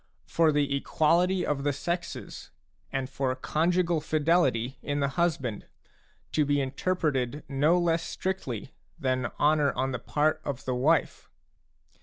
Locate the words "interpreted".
6.59-7.43